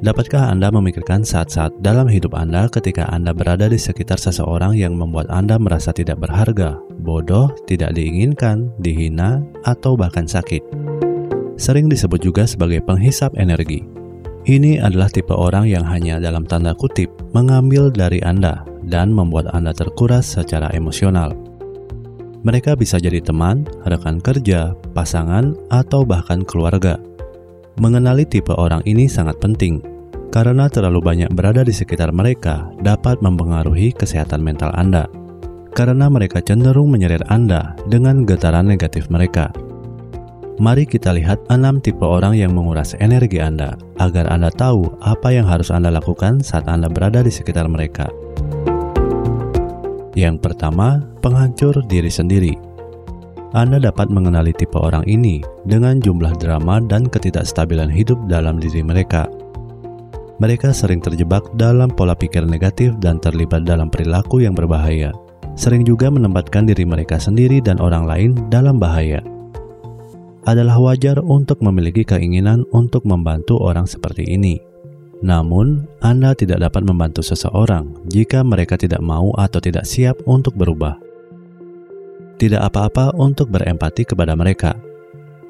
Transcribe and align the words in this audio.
Dapatkah 0.00 0.48
Anda 0.48 0.72
memikirkan 0.72 1.28
saat-saat 1.28 1.84
dalam 1.84 2.08
hidup 2.08 2.32
Anda 2.32 2.72
ketika 2.72 3.04
Anda 3.12 3.36
berada 3.36 3.68
di 3.68 3.76
sekitar 3.76 4.16
seseorang 4.16 4.72
yang 4.72 4.96
membuat 4.96 5.28
Anda 5.28 5.60
merasa 5.60 5.92
tidak 5.92 6.24
berharga, 6.24 6.80
bodoh, 7.04 7.52
tidak 7.68 7.92
diinginkan, 7.92 8.72
dihina, 8.80 9.44
atau 9.68 10.00
bahkan 10.00 10.24
sakit? 10.24 10.64
Sering 11.60 11.92
disebut 11.92 12.16
juga 12.16 12.48
sebagai 12.48 12.80
penghisap 12.80 13.36
energi. 13.36 13.84
Ini 14.48 14.80
adalah 14.80 15.12
tipe 15.12 15.36
orang 15.36 15.68
yang 15.68 15.84
hanya 15.84 16.16
dalam 16.16 16.48
tanda 16.48 16.72
kutip 16.72 17.12
mengambil 17.36 17.92
dari 17.92 18.24
Anda 18.24 18.64
dan 18.88 19.12
membuat 19.12 19.52
Anda 19.52 19.76
terkuras 19.76 20.32
secara 20.32 20.72
emosional. 20.72 21.36
Mereka 22.40 22.72
bisa 22.72 22.96
jadi 22.96 23.20
teman, 23.20 23.68
rekan 23.84 24.16
kerja, 24.16 24.72
pasangan, 24.96 25.52
atau 25.68 26.08
bahkan 26.08 26.40
keluarga. 26.40 26.96
Mengenali 27.80 28.28
tipe 28.28 28.52
orang 28.52 28.84
ini 28.84 29.08
sangat 29.08 29.40
penting 29.40 29.80
karena 30.28 30.68
terlalu 30.68 31.00
banyak 31.00 31.32
berada 31.32 31.64
di 31.64 31.72
sekitar 31.72 32.12
mereka 32.12 32.68
dapat 32.84 33.24
mempengaruhi 33.24 33.96
kesehatan 33.96 34.44
mental 34.44 34.68
Anda, 34.76 35.08
karena 35.72 36.12
mereka 36.12 36.44
cenderung 36.44 36.92
menyeret 36.92 37.24
Anda 37.32 37.72
dengan 37.88 38.28
getaran 38.28 38.68
negatif 38.68 39.08
mereka. 39.08 39.48
Mari 40.60 40.84
kita 40.84 41.16
lihat 41.16 41.40
enam 41.48 41.80
tipe 41.80 42.04
orang 42.04 42.36
yang 42.36 42.52
menguras 42.52 42.92
energi 43.00 43.40
Anda, 43.40 43.80
agar 43.96 44.28
Anda 44.28 44.52
tahu 44.52 45.00
apa 45.00 45.32
yang 45.32 45.48
harus 45.48 45.72
Anda 45.72 45.88
lakukan 45.88 46.44
saat 46.44 46.68
Anda 46.68 46.92
berada 46.92 47.24
di 47.24 47.32
sekitar 47.32 47.64
mereka. 47.64 48.12
Yang 50.12 50.36
pertama, 50.44 51.00
penghancur 51.24 51.80
diri 51.88 52.12
sendiri. 52.12 52.69
Anda 53.50 53.82
dapat 53.82 54.14
mengenali 54.14 54.54
tipe 54.54 54.78
orang 54.78 55.02
ini 55.10 55.42
dengan 55.66 55.98
jumlah 55.98 56.38
drama 56.38 56.78
dan 56.78 57.10
ketidakstabilan 57.10 57.90
hidup 57.90 58.18
dalam 58.30 58.62
diri 58.62 58.86
mereka 58.86 59.26
mereka 60.40 60.72
sering 60.72 61.04
terjebak 61.04 61.44
dalam 61.52 61.92
pola 61.92 62.16
pikir 62.16 62.48
negatif 62.48 62.96
dan 62.96 63.20
terlibat 63.20 63.68
dalam 63.68 63.92
perilaku 63.92 64.40
yang 64.40 64.56
berbahaya. 64.56 65.12
Sering 65.52 65.84
juga 65.84 66.08
menempatkan 66.08 66.64
diri 66.64 66.88
mereka 66.88 67.20
sendiri 67.20 67.60
dan 67.60 67.76
orang 67.76 68.08
lain 68.08 68.30
dalam 68.48 68.80
bahaya. 68.80 69.20
Adalah 70.48 70.80
wajar 70.80 71.20
untuk 71.20 71.60
memiliki 71.60 72.08
keinginan 72.08 72.64
untuk 72.72 73.04
membantu 73.04 73.60
orang 73.60 73.84
seperti 73.84 74.24
ini. 74.24 74.56
Namun, 75.20 75.84
Anda 76.00 76.32
tidak 76.32 76.64
dapat 76.64 76.88
membantu 76.88 77.20
seseorang 77.20 78.08
jika 78.08 78.40
mereka 78.40 78.80
tidak 78.80 79.04
mau 79.04 79.36
atau 79.36 79.60
tidak 79.60 79.84
siap 79.84 80.16
untuk 80.24 80.56
berubah. 80.56 81.09
Tidak 82.40 82.56
apa-apa 82.56 83.12
untuk 83.20 83.52
berempati 83.52 84.08
kepada 84.08 84.32
mereka, 84.32 84.72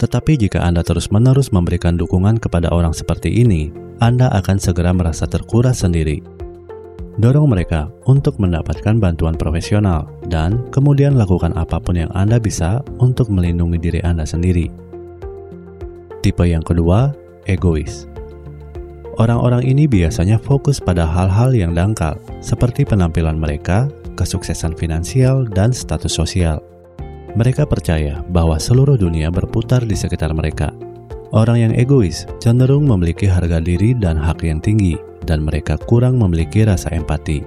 tetapi 0.03 0.35
jika 0.35 0.67
Anda 0.67 0.83
terus-menerus 0.83 1.55
memberikan 1.55 1.95
dukungan 1.95 2.43
kepada 2.43 2.75
orang 2.75 2.91
seperti 2.91 3.31
ini, 3.31 3.71
anda 4.01 4.33
akan 4.33 4.57
segera 4.57 4.97
merasa 4.97 5.29
terkuras 5.29 5.85
sendiri. 5.85 6.25
Dorong 7.21 7.53
mereka 7.53 7.93
untuk 8.09 8.41
mendapatkan 8.41 8.97
bantuan 8.97 9.37
profesional 9.37 10.09
dan 10.25 10.65
kemudian 10.73 11.21
lakukan 11.21 11.53
apa 11.53 11.77
pun 11.77 12.01
yang 12.01 12.09
Anda 12.17 12.41
bisa 12.41 12.81
untuk 12.97 13.29
melindungi 13.29 13.77
diri 13.77 14.01
Anda 14.01 14.25
sendiri. 14.25 14.73
Tipe 16.25 16.45
yang 16.49 16.65
kedua, 16.65 17.13
egois. 17.45 18.09
Orang-orang 19.21 19.69
ini 19.69 19.85
biasanya 19.85 20.41
fokus 20.41 20.81
pada 20.81 21.05
hal-hal 21.05 21.53
yang 21.53 21.77
dangkal, 21.77 22.17
seperti 22.41 22.89
penampilan 22.89 23.37
mereka, 23.37 23.93
kesuksesan 24.17 24.81
finansial, 24.81 25.45
dan 25.45 25.77
status 25.77 26.17
sosial. 26.17 26.70
Mereka 27.39 27.67
percaya 27.67 28.23
bahwa 28.27 28.59
seluruh 28.59 28.99
dunia 28.99 29.31
berputar 29.31 29.87
di 29.87 29.95
sekitar 29.95 30.35
mereka, 30.35 30.75
Orang 31.31 31.63
yang 31.63 31.71
egois 31.79 32.27
cenderung 32.43 32.91
memiliki 32.91 33.31
harga 33.31 33.63
diri 33.63 33.95
dan 33.95 34.19
hak 34.19 34.43
yang 34.43 34.59
tinggi, 34.59 34.99
dan 35.23 35.47
mereka 35.47 35.79
kurang 35.79 36.19
memiliki 36.19 36.67
rasa 36.67 36.91
empati. 36.91 37.47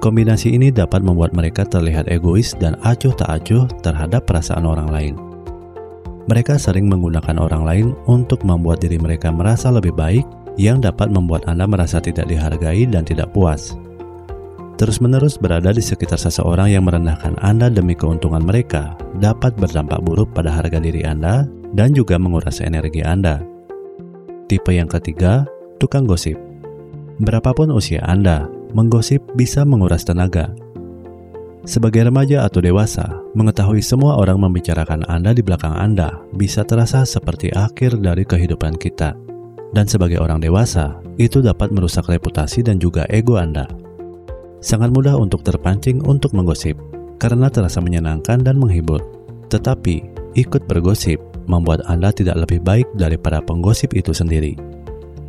Kombinasi 0.00 0.56
ini 0.56 0.72
dapat 0.72 1.04
membuat 1.04 1.36
mereka 1.36 1.68
terlihat 1.68 2.08
egois 2.08 2.56
dan 2.56 2.80
acuh 2.80 3.12
tak 3.12 3.28
acuh 3.28 3.68
terhadap 3.84 4.24
perasaan 4.24 4.64
orang 4.64 4.88
lain. 4.88 5.14
Mereka 6.32 6.56
sering 6.56 6.88
menggunakan 6.88 7.36
orang 7.36 7.62
lain 7.68 7.86
untuk 8.08 8.40
membuat 8.40 8.80
diri 8.80 8.96
mereka 8.96 9.28
merasa 9.28 9.68
lebih 9.68 9.92
baik, 9.92 10.24
yang 10.56 10.80
dapat 10.80 11.12
membuat 11.12 11.44
Anda 11.44 11.68
merasa 11.68 12.00
tidak 12.00 12.24
dihargai 12.32 12.88
dan 12.88 13.04
tidak 13.04 13.36
puas. 13.36 13.76
Terus-menerus 14.80 15.36
berada 15.36 15.70
di 15.70 15.84
sekitar 15.84 16.16
seseorang 16.16 16.72
yang 16.72 16.88
merendahkan 16.88 17.36
Anda 17.44 17.68
demi 17.68 17.92
keuntungan 17.92 18.42
mereka 18.42 18.96
dapat 19.20 19.52
berdampak 19.54 20.00
buruk 20.00 20.32
pada 20.32 20.48
harga 20.48 20.80
diri 20.80 21.04
Anda 21.04 21.44
dan 21.76 21.92
juga 21.92 22.16
menguras 22.16 22.64
energi 22.64 23.04
Anda. 23.04 23.44
Tipe 24.48 24.72
yang 24.72 24.88
ketiga, 24.88 25.44
tukang 25.76 26.08
gosip. 26.08 26.36
Berapapun 27.20 27.68
usia 27.70 28.00
Anda, 28.04 28.48
menggosip 28.72 29.20
bisa 29.36 29.62
menguras 29.68 30.02
tenaga. 30.08 30.50
Sebagai 31.62 32.10
remaja 32.10 32.42
atau 32.42 32.58
dewasa, 32.58 33.22
mengetahui 33.38 33.86
semua 33.86 34.18
orang 34.18 34.40
membicarakan 34.42 35.06
Anda 35.06 35.30
di 35.30 35.46
belakang 35.46 35.78
Anda 35.78 36.18
bisa 36.34 36.66
terasa 36.66 37.06
seperti 37.06 37.54
akhir 37.54 38.02
dari 38.02 38.26
kehidupan 38.26 38.80
kita. 38.82 39.14
Dan 39.70 39.86
sebagai 39.86 40.18
orang 40.18 40.42
dewasa, 40.42 40.98
itu 41.16 41.38
dapat 41.38 41.70
merusak 41.70 42.10
reputasi 42.10 42.66
dan 42.66 42.82
juga 42.82 43.06
ego 43.08 43.38
Anda. 43.38 43.81
Sangat 44.62 44.94
mudah 44.94 45.18
untuk 45.18 45.42
terpancing 45.42 45.98
untuk 46.06 46.30
menggosip, 46.38 46.78
karena 47.18 47.50
terasa 47.50 47.82
menyenangkan 47.82 48.46
dan 48.46 48.62
menghibur. 48.62 49.02
Tetapi, 49.50 50.06
ikut 50.38 50.70
bergosip 50.70 51.18
membuat 51.50 51.82
Anda 51.90 52.14
tidak 52.14 52.46
lebih 52.46 52.62
baik 52.62 52.86
daripada 52.94 53.42
penggosip 53.42 53.92
itu 53.98 54.14
sendiri. 54.14 54.54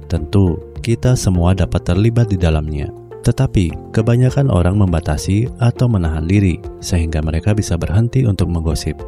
Tentu, 0.05 0.61
kita 0.85 1.17
semua 1.17 1.57
dapat 1.57 1.81
terlibat 1.81 2.29
di 2.29 2.37
dalamnya, 2.37 2.93
tetapi 3.25 3.95
kebanyakan 3.95 4.53
orang 4.53 4.77
membatasi 4.77 5.49
atau 5.57 5.89
menahan 5.89 6.27
diri 6.27 6.61
sehingga 6.83 7.23
mereka 7.23 7.57
bisa 7.57 7.79
berhenti 7.79 8.27
untuk 8.29 8.51
menggosip. 8.53 8.99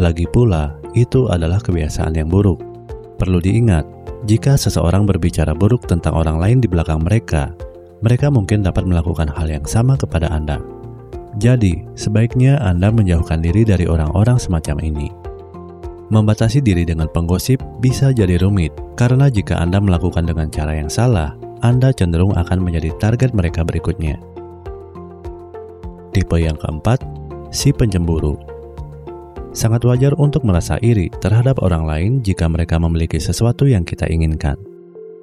Lagi 0.00 0.26
pula, 0.26 0.80
itu 0.96 1.30
adalah 1.30 1.62
kebiasaan 1.62 2.18
yang 2.18 2.26
buruk. 2.26 2.58
Perlu 3.20 3.38
diingat, 3.38 3.84
jika 4.24 4.56
seseorang 4.56 5.04
berbicara 5.04 5.52
buruk 5.52 5.84
tentang 5.84 6.16
orang 6.16 6.40
lain 6.40 6.58
di 6.58 6.66
belakang 6.66 7.04
mereka, 7.04 7.52
mereka 8.00 8.32
mungkin 8.32 8.64
dapat 8.64 8.88
melakukan 8.88 9.28
hal 9.28 9.48
yang 9.48 9.64
sama 9.68 9.96
kepada 9.96 10.32
Anda. 10.32 10.60
Jadi, 11.38 11.86
sebaiknya 11.94 12.58
Anda 12.58 12.90
menjauhkan 12.90 13.38
diri 13.44 13.62
dari 13.62 13.86
orang-orang 13.86 14.40
semacam 14.40 14.82
ini. 14.82 15.08
Membatasi 16.10 16.58
diri 16.58 16.82
dengan 16.82 17.06
penggosip 17.06 17.62
bisa 17.78 18.10
jadi 18.10 18.34
rumit, 18.42 18.74
karena 18.98 19.30
jika 19.30 19.62
Anda 19.62 19.78
melakukan 19.78 20.26
dengan 20.26 20.50
cara 20.50 20.74
yang 20.74 20.90
salah, 20.90 21.38
Anda 21.62 21.94
cenderung 21.94 22.34
akan 22.34 22.58
menjadi 22.66 22.90
target 22.98 23.30
mereka 23.30 23.62
berikutnya. 23.62 24.18
Tipe 26.10 26.36
yang 26.42 26.58
keempat, 26.58 26.98
si 27.54 27.70
pencemburu. 27.70 28.34
Sangat 29.54 29.86
wajar 29.86 30.18
untuk 30.18 30.42
merasa 30.42 30.82
iri 30.82 31.10
terhadap 31.22 31.62
orang 31.62 31.86
lain 31.86 32.10
jika 32.26 32.50
mereka 32.50 32.82
memiliki 32.82 33.22
sesuatu 33.22 33.70
yang 33.70 33.86
kita 33.86 34.10
inginkan. 34.10 34.69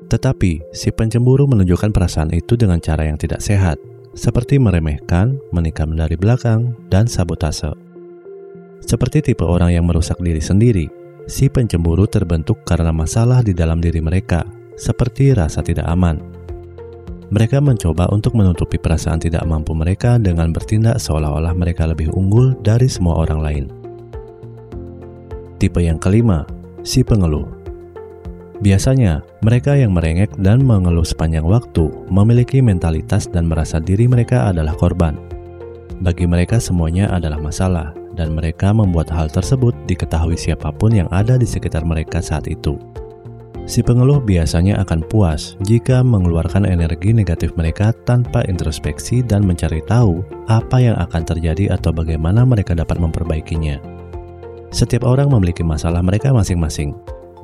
Tetapi, 0.07 0.71
si 0.71 0.87
pencemburu 0.95 1.51
menunjukkan 1.51 1.91
perasaan 1.91 2.31
itu 2.31 2.55
dengan 2.55 2.79
cara 2.79 3.03
yang 3.03 3.19
tidak 3.19 3.43
sehat, 3.43 3.75
seperti 4.15 4.55
meremehkan, 4.55 5.35
menikam 5.51 5.93
dari 5.93 6.15
belakang, 6.15 6.73
dan 6.87 7.05
sabotase. 7.11 7.75
Seperti 8.79 9.19
tipe 9.19 9.43
orang 9.43 9.75
yang 9.75 9.83
merusak 9.83 10.15
diri 10.23 10.39
sendiri, 10.39 10.87
si 11.27 11.51
pencemburu 11.51 12.07
terbentuk 12.07 12.63
karena 12.63 12.95
masalah 12.95 13.43
di 13.43 13.51
dalam 13.51 13.83
diri 13.83 13.99
mereka, 13.99 14.47
seperti 14.79 15.35
rasa 15.35 15.59
tidak 15.59 15.83
aman. 15.91 16.23
Mereka 17.27 17.59
mencoba 17.59 18.07
untuk 18.07 18.39
menutupi 18.39 18.79
perasaan 18.79 19.19
tidak 19.19 19.43
mampu 19.43 19.75
mereka 19.75 20.15
dengan 20.15 20.55
bertindak 20.55 20.95
seolah-olah 21.03 21.51
mereka 21.51 21.83
lebih 21.83 22.07
unggul 22.15 22.55
dari 22.63 22.87
semua 22.87 23.19
orang 23.19 23.39
lain. 23.43 23.65
Tipe 25.59 25.83
yang 25.83 25.99
kelima, 25.99 26.47
si 26.87 27.03
pengeluh. 27.03 27.56
Biasanya, 28.57 29.21
mereka 29.45 29.77
yang 29.77 29.93
merengek 29.93 30.33
dan 30.41 30.65
mengeluh 30.65 31.05
sepanjang 31.05 31.45
waktu 31.45 31.93
memiliki 32.09 32.57
mentalitas 32.57 33.29
dan 33.29 33.45
merasa 33.45 33.77
diri 33.77 34.09
mereka 34.09 34.49
adalah 34.49 34.73
korban. 34.73 35.13
Bagi 36.01 36.25
mereka, 36.25 36.57
semuanya 36.57 37.09
adalah 37.13 37.37
masalah, 37.37 37.93
dan 38.17 38.33
mereka 38.33 38.73
membuat 38.73 39.13
hal 39.13 39.29
tersebut 39.29 39.77
diketahui 39.85 40.33
siapa 40.33 40.73
pun 40.73 40.89
yang 40.89 41.09
ada 41.13 41.37
di 41.37 41.45
sekitar 41.45 41.85
mereka 41.85 42.17
saat 42.17 42.49
itu. 42.49 42.81
Si 43.67 43.83
pengeluh 43.83 44.23
biasanya 44.23 44.79
akan 44.79 45.03
puas 45.05 45.59
jika 45.59 45.99
mengeluarkan 45.99 46.63
energi 46.63 47.11
negatif 47.11 47.51
mereka 47.59 47.91
tanpa 48.07 48.41
introspeksi 48.47 49.19
dan 49.19 49.43
mencari 49.43 49.83
tahu 49.83 50.23
apa 50.47 50.79
yang 50.79 50.95
akan 50.95 51.27
terjadi 51.27 51.75
atau 51.75 51.91
bagaimana 51.91 52.47
mereka 52.47 52.71
dapat 52.71 52.95
memperbaikinya. 52.95 53.75
Setiap 54.71 55.03
orang 55.03 55.27
memiliki 55.27 55.67
masalah 55.67 55.99
mereka 55.99 56.31
masing-masing. 56.31 56.95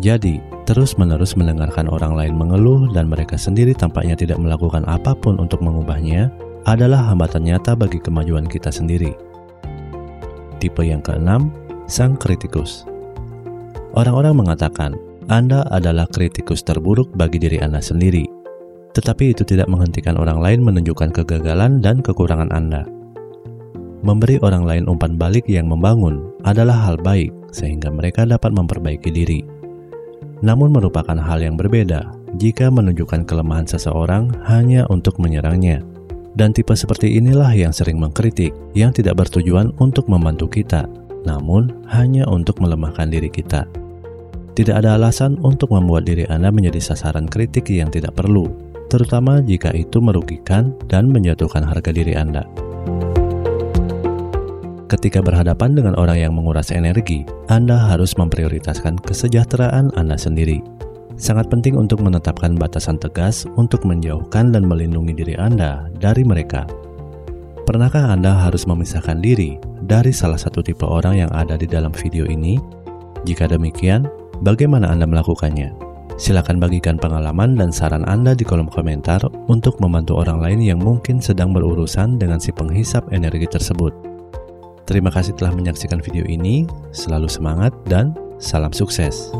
Jadi, 0.02 0.42
terus-menerus 0.66 1.38
mendengarkan 1.38 1.86
orang 1.86 2.18
lain 2.18 2.34
mengeluh 2.34 2.90
dan 2.98 3.06
mereka 3.06 3.38
sendiri 3.38 3.78
tampaknya 3.78 4.18
tidak 4.18 4.42
melakukan 4.42 4.82
apa 4.90 5.14
pun 5.14 5.38
untuk 5.38 5.62
mengubahnya 5.62 6.34
adalah 6.66 7.12
hambatan 7.12 7.46
nyata 7.46 7.78
bagi 7.78 8.02
kemajuan 8.02 8.50
kita 8.50 8.74
sendiri. 8.74 9.14
Tipe 10.58 10.82
yang 10.82 11.04
keenam, 11.04 11.54
sang 11.86 12.18
kritikus. 12.18 12.88
Orang-orang 13.94 14.34
mengatakan 14.34 14.98
Anda 15.30 15.68
adalah 15.70 16.10
kritikus 16.10 16.66
terburuk 16.66 17.14
bagi 17.14 17.38
diri 17.38 17.62
Anda 17.62 17.78
sendiri. 17.78 18.26
Tetapi 18.94 19.34
itu 19.38 19.46
tidak 19.46 19.70
menghentikan 19.70 20.18
orang 20.18 20.42
lain 20.42 20.66
menunjukkan 20.66 21.14
kegagalan 21.14 21.82
dan 21.84 22.02
kekurangan 22.02 22.50
Anda. 22.50 22.86
Memberi 24.04 24.42
orang 24.42 24.66
lain 24.68 24.86
umpan 24.90 25.16
balik 25.16 25.48
yang 25.48 25.70
membangun 25.70 26.28
adalah 26.44 26.76
hal 26.90 27.00
baik, 27.00 27.32
sehingga 27.56 27.88
mereka 27.88 28.28
dapat 28.28 28.52
memperbaiki 28.52 29.10
diri. 29.14 29.53
Namun, 30.42 30.74
merupakan 30.74 31.16
hal 31.20 31.44
yang 31.44 31.60
berbeda 31.60 32.10
jika 32.42 32.74
menunjukkan 32.74 33.30
kelemahan 33.30 33.70
seseorang 33.70 34.34
hanya 34.50 34.90
untuk 34.90 35.22
menyerangnya. 35.22 35.86
Dan 36.34 36.50
tipe 36.50 36.74
seperti 36.74 37.14
inilah 37.22 37.54
yang 37.54 37.70
sering 37.70 38.02
mengkritik, 38.02 38.58
yang 38.74 38.90
tidak 38.90 39.22
bertujuan 39.22 39.70
untuk 39.78 40.10
membantu 40.10 40.50
kita, 40.50 40.90
namun 41.30 41.86
hanya 41.94 42.26
untuk 42.26 42.58
melemahkan 42.58 43.06
diri 43.06 43.30
kita. 43.30 43.70
Tidak 44.54 44.74
ada 44.74 44.98
alasan 44.98 45.38
untuk 45.42 45.74
membuat 45.74 46.06
diri 46.06 46.26
Anda 46.30 46.54
menjadi 46.54 46.82
sasaran 46.94 47.26
kritik 47.26 47.70
yang 47.74 47.90
tidak 47.90 48.18
perlu, 48.18 48.50
terutama 48.90 49.42
jika 49.42 49.74
itu 49.74 49.98
merugikan 49.98 50.78
dan 50.86 51.10
menjatuhkan 51.10 51.66
harga 51.66 51.90
diri 51.90 52.14
Anda. 52.14 52.46
Ketika 54.94 55.26
berhadapan 55.26 55.74
dengan 55.74 55.98
orang 55.98 56.22
yang 56.22 56.38
menguras 56.38 56.70
energi, 56.70 57.26
Anda 57.50 57.82
harus 57.82 58.14
memprioritaskan 58.14 59.02
kesejahteraan 59.02 59.90
Anda 59.98 60.22
sendiri 60.22 60.62
sangat 61.18 61.50
penting 61.50 61.78
untuk 61.78 62.02
menetapkan 62.02 62.58
batasan 62.58 62.98
tegas 62.98 63.46
untuk 63.58 63.86
menjauhkan 63.86 64.54
dan 64.54 64.66
melindungi 64.66 65.14
diri 65.14 65.36
Anda 65.38 65.90
dari 65.98 66.26
mereka. 66.26 66.66
Pernahkah 67.64 68.12
Anda 68.12 68.36
harus 68.36 68.68
memisahkan 68.68 69.24
diri 69.24 69.56
dari 69.88 70.12
salah 70.12 70.36
satu 70.36 70.60
tipe 70.60 70.84
orang 70.84 71.24
yang 71.24 71.32
ada 71.32 71.56
di 71.56 71.64
dalam 71.70 71.96
video 71.96 72.28
ini? 72.28 72.60
Jika 73.24 73.48
demikian, 73.48 74.04
bagaimana 74.44 74.92
Anda 74.92 75.08
melakukannya? 75.08 75.72
Silakan 76.20 76.62
bagikan 76.62 77.02
pengalaman 77.02 77.58
dan 77.58 77.74
saran 77.74 78.06
Anda 78.06 78.38
di 78.38 78.46
kolom 78.46 78.70
komentar 78.70 79.24
untuk 79.50 79.82
membantu 79.82 80.22
orang 80.22 80.44
lain 80.44 80.62
yang 80.62 80.78
mungkin 80.78 81.18
sedang 81.18 81.56
berurusan 81.56 82.22
dengan 82.22 82.38
si 82.38 82.54
penghisap 82.54 83.10
energi 83.10 83.50
tersebut. 83.50 84.13
Terima 84.84 85.08
kasih 85.08 85.40
telah 85.40 85.56
menyaksikan 85.56 86.04
video 86.04 86.28
ini, 86.28 86.68
selalu 86.92 87.32
semangat 87.32 87.72
dan 87.88 88.12
salam 88.36 88.76
sukses. 88.76 89.32